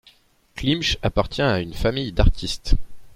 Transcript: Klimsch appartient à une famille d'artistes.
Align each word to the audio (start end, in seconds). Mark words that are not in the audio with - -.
Klimsch 0.55 0.97
appartient 1.03 1.43
à 1.43 1.59
une 1.59 1.75
famille 1.75 2.11
d'artistes. 2.11 2.73